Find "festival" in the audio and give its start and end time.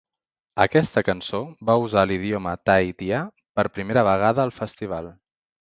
4.63-5.17